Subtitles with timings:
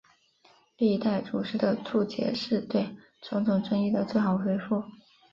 [0.77, 4.83] 历代祖师的注解是对种种争议的最好回复。